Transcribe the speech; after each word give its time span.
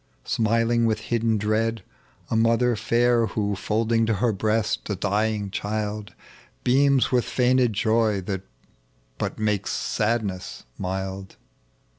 Smiling 0.25 0.87
with 0.87 0.97
hidden 1.13 1.37
dread— 1.37 1.83
a 2.31 2.35
mother 2.35 2.75
fair 2.75 3.27
Who 3.27 3.55
folding 3.55 4.07
to 4.07 4.15
her 4.15 4.33
breast 4.33 4.89
a 4.89 4.95
dying 4.95 5.51
child 5.51 6.15
Beams 6.63 7.11
with 7.11 7.23
feigned 7.23 7.71
joy 7.75 8.19
that 8.21 8.41
but 9.19 9.37
makes 9.37 9.71
sadnt^a 9.71 10.63
mild. 10.79 11.37